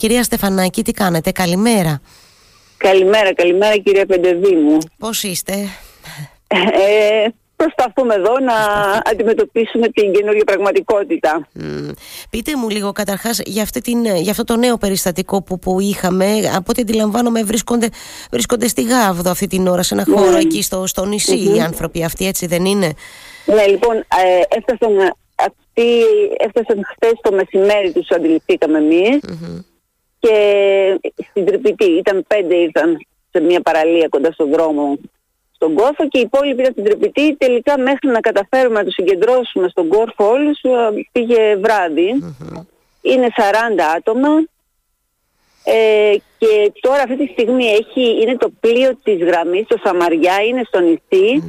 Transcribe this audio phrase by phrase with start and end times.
[0.00, 2.00] Κυρία Στεφανάκη, τι κάνετε, καλημέρα.
[2.76, 4.78] Καλημέρα, καλημέρα κυρία Πεντεδήμου.
[4.98, 5.52] Πώς είστε;
[6.46, 8.54] Ε, προσπαθούμε εδώ να
[9.04, 11.48] αντιμετωπίσουμε την καινούργια πραγματικότητα.
[12.30, 16.26] Πείτε μου λίγο καταρχάς για, αυτή την, για αυτό το νέο περιστατικό που, που είχαμε.
[16.54, 17.88] Από ό,τι αντιλαμβάνομαι βρίσκονται,
[18.30, 20.38] βρίσκονται στη Γάβδο αυτή την ώρα, σε ένα χώρο ναι.
[20.38, 22.92] εκεί στο, στο νησι οι άνθρωποι αυτοί, έτσι δεν είναι;
[23.44, 26.04] Ναι, λοιπόν, ε, έφτασαν, αυτοί,
[26.38, 28.80] έφτασαν χθες το μεσημέρι τους αντιληφθήκαμε
[30.20, 30.34] και
[31.30, 34.98] στην Τρυπητή ήταν πέντε ήρθαν σε μια παραλία κοντά στον δρόμο
[35.60, 37.36] στον κόρφο και οι υπόλοιποι ήταν στην Τρυπητή.
[37.36, 40.60] Τελικά μέχρι να καταφέρουμε να τους συγκεντρώσουμε στον κόρφο όλους
[41.12, 41.56] πήγε
[43.00, 43.40] Είναι 40
[43.96, 44.28] άτομα.
[45.64, 50.62] Ε, και τώρα αυτή τη στιγμή έχει, είναι το πλοίο της γραμμής, το Σαμαριά, είναι
[50.66, 51.42] στο νησι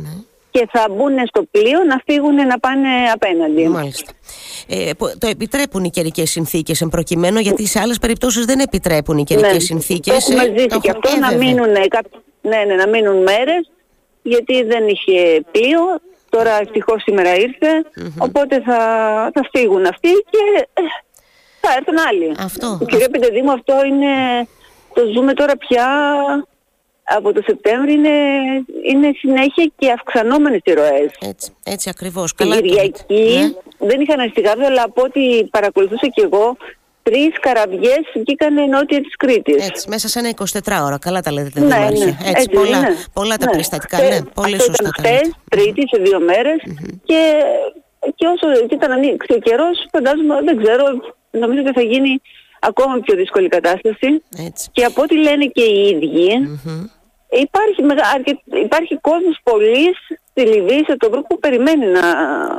[0.51, 3.67] και θα μπουν στο πλοίο να φύγουν να πάνε απέναντι.
[3.67, 4.11] Μάλιστα.
[4.67, 9.23] Ε, το επιτρέπουν οι καιρικές συνθήκες εν προκειμένου, γιατί σε άλλες περιπτώσεις δεν επιτρέπουν οι
[9.23, 10.29] καιρικές ναι, συνθήκες.
[10.29, 11.71] Έχουμε ε, ζήσει και αυτό να μείνουν,
[12.41, 13.71] ναι, ναι, να μείνουν μέρες,
[14.21, 15.79] γιατί δεν είχε πλοίο.
[16.29, 17.29] Τώρα ευτυχώς σήμερα
[18.17, 18.77] οπότε θα,
[19.33, 20.81] θα φύγουν αυτοί και ε,
[21.61, 22.35] θα έρθουν άλλοι.
[22.39, 22.85] Αυτό.
[22.87, 24.07] Κυρία Πεντεδήμου, αυτό είναι.
[24.93, 25.85] Το ζούμε τώρα πια
[27.17, 28.09] από το Σεπτέμβριο είναι,
[28.91, 31.11] είναι συνέχεια και αυξανόμενες οι ροές.
[31.19, 32.33] Έτσι, έτσι ακριβώς.
[32.33, 33.87] Την Κυριακή ναι.
[33.87, 36.57] δεν είχαν αριστηγάδια, αλλά από ό,τι παρακολουθούσα και εγώ,
[37.03, 39.67] τρεις καραβιές βγήκαν νότια της Κρήτης.
[39.67, 40.97] Έτσι, μέσα σε ένα 24 ώρα.
[40.97, 42.95] Καλά τα λέτε, δεν ναι, ναι, έτσι, έτσι, πολλά, είναι.
[43.13, 43.51] πολλά τα ναι.
[43.51, 43.97] περιστατικά.
[43.97, 46.59] Ναι, πολύ αυτό σωστά ήταν χτες, τρίτη, σε δύο μέρες
[47.03, 47.21] και,
[48.15, 50.85] και όσο και ήταν ανοίξει ο καιρός, φαντάζομαι, δεν ξέρω,
[51.31, 52.21] νομίζω ότι θα γίνει
[52.59, 54.23] ακόμα πιο δύσκολη κατάσταση.
[54.47, 54.69] Έτσι.
[54.71, 56.59] Και από ό,τι λένε και οι ίδιοι,
[57.31, 57.81] Υπάρχει,
[58.63, 59.97] υπάρχει κόσμος πολλής
[60.33, 62.01] στη Λιβύη, σε τον που περιμένει να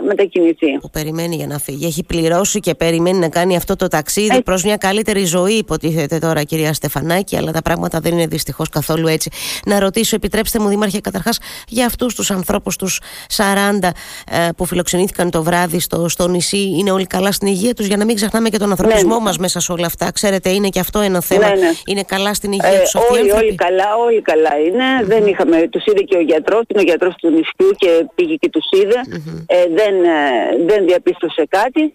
[0.06, 0.78] μετακινηθεί.
[0.80, 1.86] Που περιμένει για να φύγει.
[1.86, 4.40] Έχει πληρώσει και περιμένει να κάνει αυτό το ταξίδι ε...
[4.40, 9.06] προς μια καλύτερη ζωή, υποτίθεται τώρα, κυρία Στεφανάκη, αλλά τα πράγματα δεν είναι δυστυχώς καθόλου
[9.06, 9.30] έτσι.
[9.66, 13.00] Να ρωτήσω, επιτρέψτε μου, Δήμαρχε, καταρχάς για αυτούς τους ανθρώπους, τους
[13.36, 13.88] 40
[14.30, 17.96] ε, που φιλοξενήθηκαν το βράδυ στο, στο νησί, είναι όλοι καλά στην υγεία τους, για
[17.96, 19.22] να μην ξεχνάμε και τον ανθρωπισμό ναι.
[19.22, 20.12] μας μέσα σε όλα αυτά.
[20.12, 21.48] Ξέρετε, είναι και αυτό ένα θέμα.
[21.48, 21.70] Ναι, ναι.
[21.86, 22.94] Είναι καλά στην υγεία ε, τους.
[22.94, 25.06] Όλοι, όλοι καλά, όλοι καλά είναι.
[25.06, 28.48] Δεν είχαμε, τους είδε και ο γιατρός, είναι ο γιατρός του νησιού και πήγε και
[28.48, 29.00] τους είδε.
[29.46, 31.92] Ε, δεν, ε, δεν διαπίστωσε κάτι.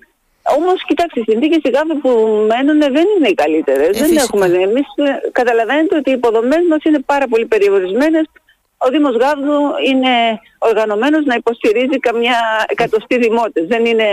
[0.58, 2.10] Όμως, κοιτάξτε, οι συνθήκες οι που
[2.50, 4.02] μένουν δεν είναι οι καλύτερες.
[4.02, 4.46] Ε, δεν έχουμε.
[4.46, 8.26] Εμείς ε, καταλαβαίνετε ότι οι υποδομές μας είναι πάρα πολύ περιορισμένες.
[8.78, 13.66] Ο Δήμος Γάβδου είναι οργανωμένος να υποστηρίζει καμιά εκατοστή δημότες.
[13.68, 14.06] Δεν, είναι,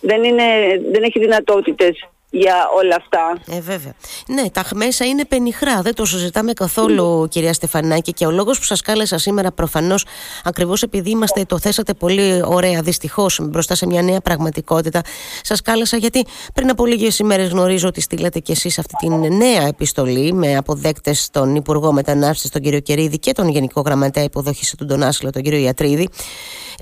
[0.00, 0.44] δεν, είναι,
[0.92, 3.54] δεν έχει δυνατότητες για όλα αυτά.
[3.56, 3.92] Ε, βέβαια.
[4.26, 5.82] Ναι, τα μέσα είναι πενιχρά.
[5.82, 8.12] Δεν το συζητάμε καθόλου, κυρία Στεφανάκη.
[8.12, 10.06] Και ο λόγος που σας κάλεσα σήμερα, προφανώς,
[10.44, 15.00] ακριβώς επειδή είμαστε, το θέσατε πολύ ωραία, δυστυχώς, μπροστά σε μια νέα πραγματικότητα.
[15.42, 19.66] Σας κάλεσα γιατί πριν από λίγες ημέρες γνωρίζω ότι στείλατε κι εσείς αυτή την νέα
[19.66, 24.84] επιστολή με αποδέκτες τον Υπουργό Μετανάστευσης, τον κύριο Κερίδη και τον Γενικό Γραμματέα Υποδοχής του
[24.84, 26.08] τον Άσυλο, τον κύριο Ιατρίδη.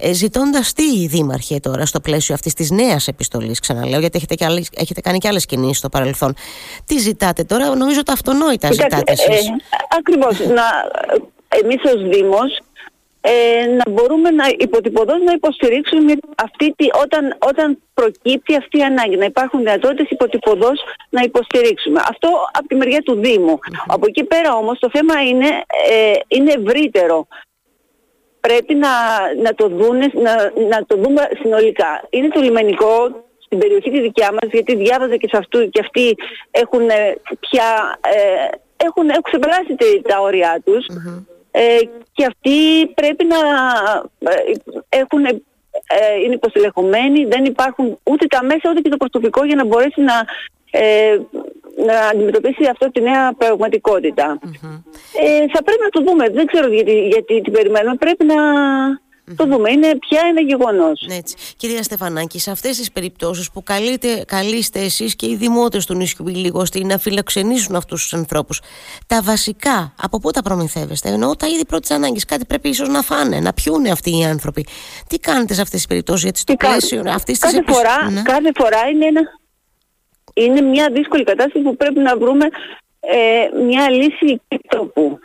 [0.01, 4.35] Ε, Ζητώντας τι οι δήμαρχοι τώρα στο πλαίσιο αυτής της νέας επιστολής, ξαναλέω, γιατί έχετε,
[4.35, 6.35] και άλλες, έχετε κάνει και άλλες κινήσει στο παρελθόν.
[6.87, 9.49] Τι ζητάτε τώρα, νομίζω τα αυτονόητα ζητάτε εσείς.
[9.49, 9.57] Ε,
[9.99, 10.39] Ακριβώς.
[11.63, 12.61] Εμείς ως Δήμος
[13.21, 19.17] ε, να μπορούμε να υποτυπωδώς να υποστηρίξουμε αυτή τη, όταν, όταν προκύπτει αυτή η ανάγκη,
[19.17, 22.01] να υπάρχουν δυνατότητες υποτυπωδώς να υποστηρίξουμε.
[22.09, 23.59] Αυτό από τη μεριά του Δήμου.
[23.87, 25.47] Από εκεί πέρα όμως το θέμα είναι,
[25.91, 27.27] ε, είναι ευρύτερο
[28.41, 28.89] πρέπει να,
[29.43, 30.35] να, το δούνε, να,
[30.69, 32.03] να το δούμε συνολικά.
[32.11, 36.17] Είναι το λιμενικό στην περιοχή τη δικιά μας, γιατί διάβαζα και σε αυτού και αυτοί
[36.51, 37.99] έχουν ε, πια...
[38.01, 38.57] Ε,
[38.87, 39.77] έχουν, έχουν ξεπεράσει
[40.09, 40.87] τα όρια τους
[41.51, 41.79] ε,
[42.13, 43.41] και αυτοί πρέπει να
[44.31, 44.53] ε,
[44.89, 49.65] έχουν, ε, είναι υποστηλεχωμένοι, δεν υπάρχουν ούτε τα μέσα ούτε και το προσωπικό για να
[49.65, 50.17] μπορέσει να,
[50.71, 51.19] ε,
[51.87, 54.39] να αντιμετωπίσει αυτό τη νέα πραγματικότητα.
[55.21, 56.29] Ε, θα πρέπει να το δούμε.
[56.29, 57.95] Δεν ξέρω γιατί, γιατί την περιμένουμε.
[57.95, 58.37] Πρέπει να
[59.37, 59.71] το δούμε.
[59.71, 61.07] Είναι πια ένα γεγονός.
[61.11, 61.35] Έτσι.
[61.57, 66.27] Κυρία Στεφανάκη, σε αυτές τις περιπτώσεις που καλείτε, καλείστε εσείς και οι δημότες του νησιού
[66.27, 68.61] λίγο να φιλοξενήσουν αυτούς τους ανθρώπους,
[69.07, 72.25] τα βασικά από πού τα προμηθεύεστε; Εννοώ τα είδη πρώτης ανάγκης.
[72.25, 74.67] Κάτι πρέπει ίσως να φάνε, να πιούνε αυτοί οι άνθρωποι.
[75.09, 78.23] Τι κάνετε σε αυτές τις περιπτώσεις, γιατί στο πλαίσιο αυτής της κάθε, φορά, ναι.
[78.23, 79.21] κάθε φορά είναι ένα
[80.35, 82.47] είναι μια δύσκολη κατάσταση που πρέπει να βρούμε
[83.01, 85.19] ε, μια λύση τρόπου.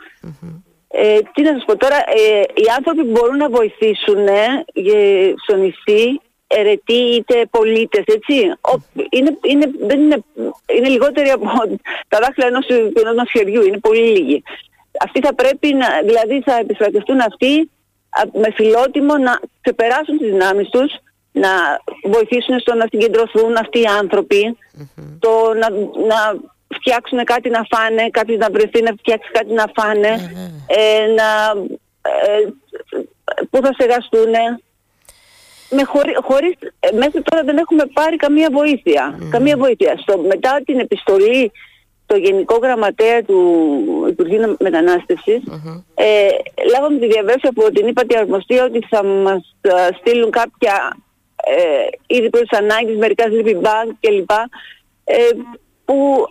[0.98, 4.64] Ε, τι να σας πω τώρα, ε, οι άνθρωποι που μπορούν να βοηθήσουν ε,
[5.42, 8.34] στο νησί, ερετοί είτε πολίτες, έτσι,
[9.10, 10.24] είναι, είναι, δεν είναι,
[10.76, 11.46] είναι λιγότεροι από
[12.10, 12.66] τα δάχτυλα ενός,
[13.10, 14.42] ενός χεριού, είναι πολύ λίγοι.
[15.04, 17.70] Αυτοί θα πρέπει να, δηλαδή θα επιστρατευτούν αυτοί
[18.32, 20.92] με φιλότιμο να ξεπεράσουν τις δυνάμεις τους,
[21.32, 21.50] να
[22.04, 24.56] βοηθήσουν στο να συγκεντρωθούν αυτοί οι ανθρωποι
[25.18, 25.70] το να,
[26.12, 26.18] να
[26.74, 30.08] φτιάξουν κάτι να φάνε, κάποιος να βρεθεί να φτιάξει κάτι να φάνε,
[30.66, 31.60] ε, να,
[32.10, 32.48] ε,
[33.50, 34.32] που θα στεγαστούν.
[35.70, 39.18] Με χωρί, χωρίς, ε, μέχρι τώρα δεν έχουμε πάρει καμία βοήθεια.
[39.30, 39.96] Καμία βοήθεια.
[39.96, 41.52] Στο, μετά την επιστολή
[42.06, 44.56] το Γενικό Γραμματέα του Υπουργείου
[45.94, 46.28] ε,
[46.72, 49.70] λάβαμε τη διαβέβαιωση από την ύπατη αρμοστία ότι θα μας ε,
[50.00, 50.96] στείλουν κάποια
[51.44, 54.30] ε, είδη προς ανάγκης, μερικά sleeping bag κλπ.
[55.04, 55.16] Ε,
[55.84, 56.26] που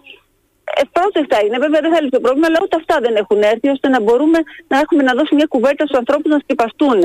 [0.82, 1.58] ευπρόσδεκτα είναι.
[1.66, 4.40] Βέβαια δεν θα λύσει το πρόβλημα, αλλά ούτε αυτά δεν έχουν έρθει ώστε να μπορούμε
[4.68, 7.02] να έχουμε να δώσουμε μια κουβέρτα στους ανθρώπους να σκεπαστούν.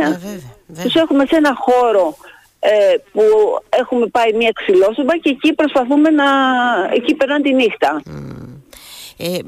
[0.82, 2.16] Τους έχουμε σε ένα χώρο
[2.60, 3.22] ε, που
[3.68, 6.24] έχουμε πάει μια ξυλόσομπα και εκεί προσπαθούμε να...
[6.92, 8.02] εκεί περνάνε τη νύχτα.
[8.06, 8.12] Ε,
[9.20, 9.38] ε,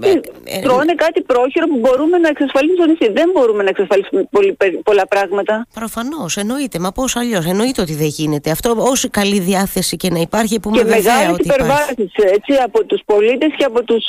[0.44, 3.12] ε, τρώνε κάτι πρόχειρο που μπορούμε να εξασφαλίσουμε στο νησί.
[3.12, 5.66] Δεν μπορούμε να εξασφαλίσουμε πολύ, πολλά πράγματα.
[5.74, 6.78] Προφανώς, εννοείται.
[6.78, 7.46] Μα πώς αλλιώς.
[7.46, 8.50] Εννοείται ότι δεν γίνεται.
[8.50, 12.10] Αυτό όση καλή διάθεση και να υπάρχει που με βέβαια ότι υπάρχει.
[12.44, 14.04] Και από τους πολίτες και από τους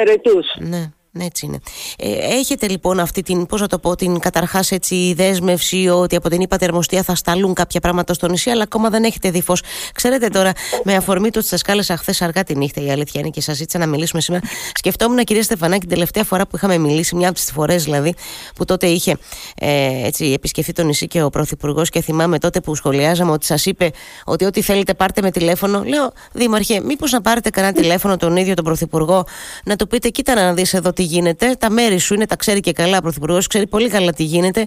[0.00, 0.46] ερετούς.
[0.58, 0.90] Ναι.
[1.16, 1.58] Ναι, έτσι είναι.
[1.98, 6.28] Ε, έχετε λοιπόν αυτή την, πώς να το πω, την καταρχάς έτσι δέσμευση ότι από
[6.28, 9.62] την υπατερμοστία θα σταλούν κάποια πράγματα στο νησί, αλλά ακόμα δεν έχετε δει φως.
[9.94, 10.52] Ξέρετε τώρα,
[10.84, 13.56] με αφορμή το ότι σας κάλεσα χθες αργά τη νύχτα, η αλήθεια είναι και σας
[13.56, 14.44] ζήτησα να μιλήσουμε σήμερα.
[14.74, 18.14] Σκεφτόμουν, κυρία Στεφανάκη, την τελευταία φορά που είχαμε μιλήσει, μια από τις φορές δηλαδή,
[18.54, 19.18] που τότε είχε
[19.60, 23.66] ε, έτσι, επισκεφθεί το νησί και ο Πρωθυπουργός και θυμάμαι τότε που σχολιάζαμε ότι σας
[23.66, 23.90] είπε
[24.24, 25.82] ότι ό,τι θέλετε πάρτε με τηλέφωνο.
[25.84, 29.24] Λέω, Δήμαρχε, μήπως να πάρετε κανένα τηλέφωνο τον ίδιο τον Πρωθυπουργό,
[29.64, 32.60] να του πείτε, κοίτα να δεις εδώ τι γίνεται, τα μέρη σου είναι, τα ξέρει
[32.60, 34.66] και καλά ο Πρωθυπουργός, ξέρει πολύ καλά τι γίνεται.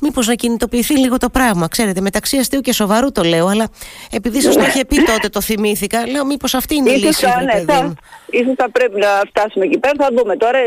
[0.00, 1.68] Μήπως να κινητοποιηθεί λίγο το πράγμα.
[1.68, 3.68] Ξέρετε, μεταξύ αστείου και σοβαρού το λέω, αλλά
[4.10, 7.26] επειδή σας το είχε πει τότε, το θυμήθηκα, λέω μήπως αυτή είναι η λύση.
[7.26, 7.94] Ναι, θα,
[8.30, 10.58] ίσως θα πρέπει να φτάσουμε εκεί πέρα, θα δούμε τώρα.
[10.58, 10.64] Ε,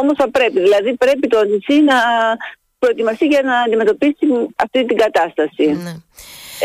[0.00, 1.96] Όμως θα πρέπει, δηλαδή πρέπει το νησί να
[2.78, 4.26] προετοιμαστεί για να αντιμετωπίσει
[4.56, 5.66] αυτή την κατάσταση.
[5.66, 5.94] Ναι.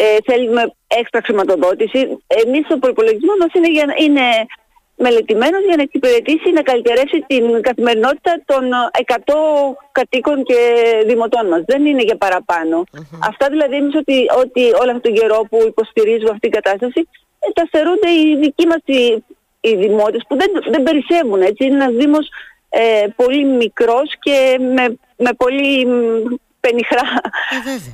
[0.01, 1.99] Ε, θέλουμε έξτρα χρηματοδότηση.
[2.43, 3.69] Εμείς ο προπολογισμός μας είναι,
[4.05, 4.25] είναι
[5.05, 8.63] μελετημένος για να εξυπηρετήσει, να καλυτερεύσει την καθημερινότητα των
[9.25, 9.33] 100
[9.91, 10.59] κατοίκων και
[11.05, 11.61] δημοτών μας.
[11.65, 12.83] Δεν είναι για παραπανω
[13.29, 16.99] Αυτά δηλαδή εμείς ότι, ότι όλο αυτόν τον καιρό που υποστηρίζουμε αυτή την κατάσταση
[17.39, 19.23] ε, τα στερούνται οι δικοί μας οι,
[19.59, 21.41] οι δημότες που δεν, δεν περισσεύουν.
[21.41, 21.65] Έτσι.
[21.65, 22.25] Είναι ένας δήμος
[22.69, 25.87] ε, πολύ μικρός και με, με πολύ
[26.59, 27.05] πενιχρά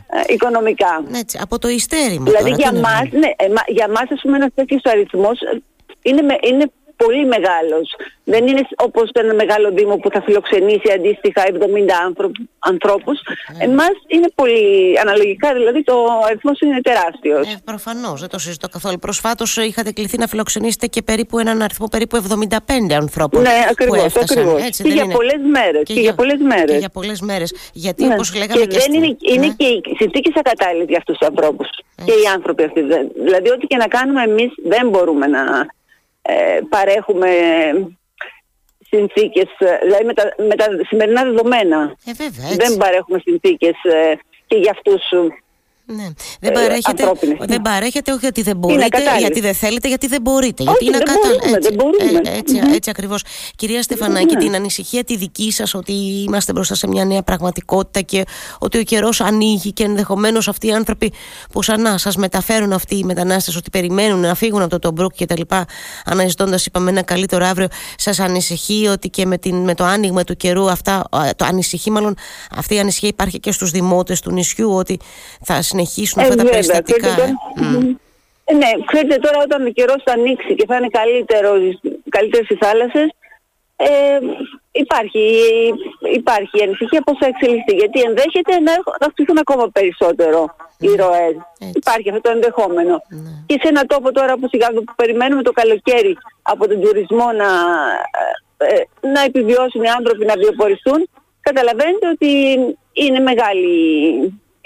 [0.07, 1.03] ε, οικονομικά.
[1.15, 2.25] Έτσι, από το υστέρημα.
[2.25, 5.39] Δηλαδή για μας, ναι, ε, για μας ας πούμε ένας τέτοιος αριθμός
[6.01, 7.95] είναι, είναι πολύ μεγάλος.
[8.23, 11.55] Δεν είναι όπως ένα μεγάλο δήμο που θα φιλοξενήσει αντίστοιχα 70
[12.59, 13.19] ανθρώπους.
[13.19, 13.63] Mm.
[13.67, 15.95] Εμάς είναι πολύ αναλογικά, δηλαδή το
[16.27, 17.53] αριθμός είναι τεράστιος.
[17.53, 18.99] Ε, προφανώς, δεν το συζητώ καθόλου.
[18.99, 24.05] Προσφάτως είχατε κληθεί να φιλοξενήσετε και περίπου έναν αριθμό περίπου 75 ανθρώπων ναι, ακριβώς, που
[24.05, 24.37] έφτασαν.
[24.37, 24.61] Ακριβώς.
[24.61, 26.71] Έτσι, και, για πολλές μέρες, και, και, για πολλές μέρες.
[26.71, 27.55] Και για πολλές μέρες.
[27.73, 28.13] Γιατί ναι.
[28.13, 29.53] όπως λέγαμε και, και δεν είναι, είναι ναι.
[29.57, 31.67] και οι συνθήκες ακατάλληλες για αυτούς τους ανθρώπους.
[32.05, 32.81] Και οι άνθρωποι αυτοί.
[33.23, 35.41] Δηλαδή ό,τι και να κάνουμε εμείς δεν μπορούμε να
[36.27, 37.29] ε, παρέχουμε
[38.89, 39.49] συνθήκες,
[39.83, 41.95] δηλαδή με τα, με τα σημερινά δεδομένα.
[42.05, 42.11] Ε,
[42.55, 44.17] δεν παρέχουμε συνθήκες ε,
[44.47, 45.01] και για αυτούς
[45.87, 46.07] ναι.
[46.39, 50.63] Δεν, ε, παρέχετε, δεν παρέχετε όχι γιατί δεν μπορείτε, γιατί δεν θέλετε, γιατί δεν μπορείτε.
[50.63, 52.29] γιατί είναι δεν, μπορούμε, έτσι, δεν μπορούμε.
[52.29, 53.23] Ε, έτσι, έτσι ακριβώς.
[53.55, 55.93] Κυρία Στεφανάκη, την ανησυχία τη δική σας ότι
[56.27, 58.23] είμαστε μπροστά σε μια νέα πραγματικότητα και
[58.59, 61.13] ότι ο καιρός ανοίγει και ενδεχομένως αυτοί οι άνθρωποι
[61.51, 65.13] που σαν να σας μεταφέρουν αυτοί οι μετανάστες ότι περιμένουν να φύγουν από το Τομπρούκ
[65.13, 65.65] και τα λοιπά
[66.05, 67.67] αναζητώντας είπαμε ένα καλύτερο αύριο
[67.97, 71.03] σας ανησυχεί ότι και με, την, με το άνοιγμα του καιρού αυτά,
[71.35, 72.15] το ανησυχεί μάλλον
[72.51, 74.99] αυτή η ανησυχία υπάρχει και στους δημότες του νησιού ότι
[75.41, 77.07] θα συνεχίσουν αυτά τα ε, περιστατικά.
[78.47, 81.51] Ε, ναι, ξέρετε τώρα όταν ο καιρός θα ανοίξει και θα είναι καλύτερο,
[82.09, 83.09] καλύτερες οι θάλασσες,
[83.77, 84.19] ε,
[84.71, 85.23] υπάρχει,
[86.13, 87.73] υπάρχει η ανησυχία πώς θα εξελιχθεί.
[87.75, 91.35] Γιατί ενδέχεται να, να αυξηθούν ακόμα περισσότερο οι ναι, ροές.
[91.73, 93.01] Υπάρχει αυτό το ενδεχόμενο.
[93.09, 93.29] Ναι.
[93.45, 97.49] Και σε ένα τόπο τώρα που σιγά που περιμένουμε το καλοκαίρι από τον τουρισμό να,
[98.57, 101.09] ε, να επιβιώσουν οι άνθρωποι να βιοποριστούν,
[101.41, 102.29] καταλαβαίνετε ότι
[102.93, 103.69] είναι μεγάλη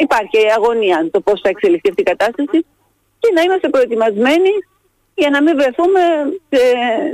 [0.06, 2.66] υπάρχει αγωνία το πώς θα εξελιχθεί αυτή η κατάσταση
[3.20, 4.50] και να είμαστε προετοιμασμένοι
[5.20, 6.00] για να μην βρεθούμε
[6.50, 6.62] σε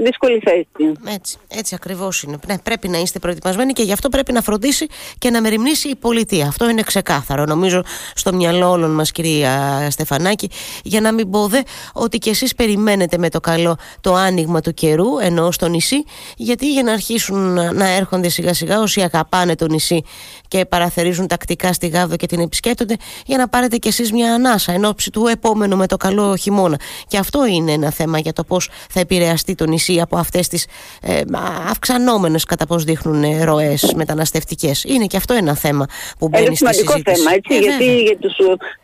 [0.04, 0.68] δύσκολη θέση.
[1.16, 2.38] Έτσι, έτσι ακριβώς είναι.
[2.48, 5.96] Ναι, πρέπει να είστε προετοιμασμένοι και γι' αυτό πρέπει να φροντίσει και να μεριμνήσει η
[5.96, 6.48] πολιτεία.
[6.48, 7.46] Αυτό είναι ξεκάθαρο.
[7.46, 7.84] Νομίζω
[8.16, 10.50] στο μυαλό όλων μας, κυρία Στεφανάκη,
[10.84, 11.62] για να μην πω δε
[11.94, 16.04] ότι κι εσείς περιμένετε με το καλό το άνοιγμα του καιρού, ενώ στο νησί,
[16.36, 20.04] γιατί για να αρχίσουν να έρχονται σιγά σιγά όσοι αγαπάνε το νησί
[20.48, 22.96] και παραθερίζουν τακτικά στη Γάβδο και την επισκέπτονται,
[23.26, 26.80] για να πάρετε κι εσείς μια ανάσα εν ώψη του επόμενου με το καλό χειμώνα.
[27.08, 30.68] Και αυτό είναι ένα θέμα για το πώς θα επηρεαστεί το νησί από αυτές τις
[31.02, 31.22] ε,
[31.70, 34.84] αυξανόμενες κατά πώς δείχνουν ε, ροές μεταναστευτικές.
[34.84, 35.86] Είναι και αυτό ένα θέμα
[36.20, 36.94] που μπαίνει είναι στη συζήτηση.
[36.96, 38.36] Είναι θέμα, έτσι, ε, γιατί για τους,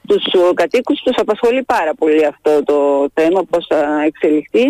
[0.08, 4.64] τους κατοίκους τους απασχολεί πάρα πολύ αυτό το θέμα, πώς θα εξελιχθεί.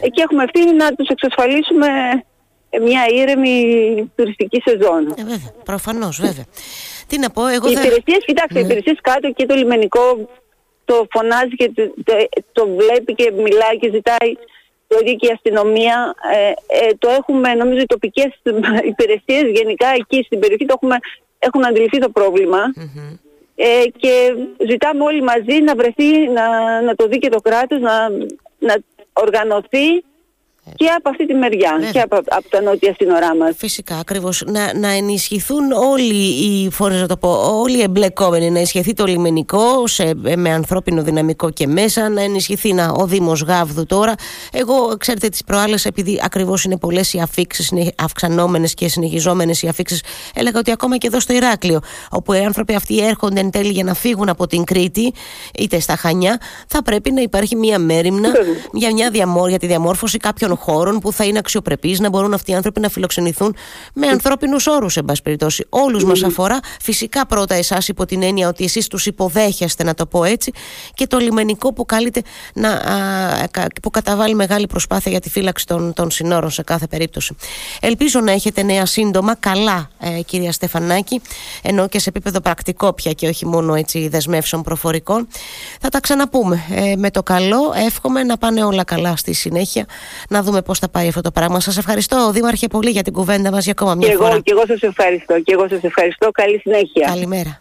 [0.00, 1.88] Ε, και έχουμε ευθύνη να τους εξασφαλίσουμε
[2.82, 3.56] μια ήρεμη
[4.16, 5.14] τουριστική σεζόν.
[5.16, 6.44] Ε, βέβαια, προφανώς, βέβαια.
[7.06, 7.80] Τι να πω, εγώ οι θα...
[7.80, 8.66] υπηρεσίες, κοιτάξτε, οι Ναι.
[8.68, 10.28] υπηρεσίες κάτω και το λιμενικό
[10.88, 14.30] το φωνάζει και το, το- το βλέπει και μιλάει και ζητάει
[14.88, 16.14] το ίδιο και η αστυνομία.
[16.32, 18.30] Ε, ε, το έχουμε, νομίζω, οι τοπικές
[18.92, 20.96] υπηρεσίες γενικά εκεί στην περιοχή το έχουμε,
[21.38, 22.60] έχουν αντιληφθεί το πρόβλημα.
[22.76, 23.16] Μμμ.
[23.58, 24.34] Ε, και
[24.68, 26.46] ζητάμε όλοι μαζί να βρεθεί, να,
[26.82, 28.08] να το δει και το κράτος, να,
[28.58, 28.74] να
[29.12, 30.04] οργανωθεί
[30.74, 31.90] και από αυτή τη μεριά Βέβαια.
[31.90, 33.54] και από, από τα νότια σύνορά μας.
[33.56, 34.42] Φυσικά, ακριβώς.
[34.46, 38.50] Να, να ενισχυθούν όλοι οι φορές, να το πω, όλοι οι εμπλεκόμενοι.
[38.50, 42.08] Να ενισχυθεί το λιμενικό σε, με ανθρώπινο δυναμικό και μέσα.
[42.08, 44.14] Να ενισχυθεί να, ο Δήμος Γάβδου τώρα.
[44.52, 50.02] Εγώ, ξέρετε, τις προάλλες, επειδή ακριβώς είναι πολλές οι αφήξεις, αυξανόμενες και συνεχιζόμενες οι αφήξεις,
[50.34, 51.80] έλεγα ότι ακόμα και εδώ στο Ηράκλειο,
[52.10, 55.12] όπου οι άνθρωποι αυτοί έρχονται εν τέλει για να φύγουν από την Κρήτη,
[55.58, 58.54] είτε στα Χανιά, θα πρέπει να υπάρχει μία μέρημνα Βέβαια.
[58.72, 62.50] για, μια διαμόρ, για τη διαμόρφωση κάποιων χώρων που θα είναι αξιοπρεπείς, να μπορούν αυτοί
[62.50, 63.56] οι άνθρωποι να φιλοξενηθούν
[63.94, 65.66] με ανθρώπινους όρους, εν πάση περιπτώσει.
[65.68, 66.60] Όλους μας αφορά.
[66.80, 70.52] Φυσικά πρώτα εσάς υπό την έννοια ότι εσείς τους υποδέχεστε, να το πω έτσι,
[70.94, 72.22] και το λιμενικό που καλείται
[72.54, 76.86] να, α, κα- που καταβάλει μεγάλη προσπάθεια για τη φύλαξη των, των συνόρων σε κάθε
[76.86, 77.36] περίπτωση.
[77.80, 81.20] Ελπίζω να έχετε νέα σύντομα, καλά, ε, κυρία Στεφανάκη,
[81.62, 85.28] ενώ και σε επίπεδο πρακτικό πια και όχι μόνο έτσι δεσμεύσεων προφορικών.
[85.80, 86.64] Θα τα ξαναπούμε.
[86.70, 89.86] Ε, με το καλό, εύχομαι να πάνε όλα καλά στη συνέχεια,
[90.28, 91.60] να δούμε πώς θα πάει αυτό το πράγμα.
[91.60, 94.28] Σας ευχαριστώ, Δήμαρχε, πολύ για την κουβέντα μας για ακόμα μια Και φορά.
[94.28, 95.40] εγώ, και εγώ σας ευχαριστώ.
[95.40, 96.30] Και εγώ σας ευχαριστώ.
[96.30, 97.06] Καλή συνέχεια.
[97.06, 97.60] Καλημέρα.